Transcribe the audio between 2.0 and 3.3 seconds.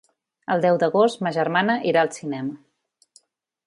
al cinema.